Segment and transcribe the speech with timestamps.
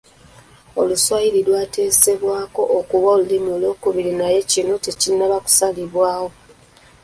[0.79, 6.29] Oluswayiri lwateesebwako okuba olulimi olwokubiri naye kino tekinnaba kusalibwawo.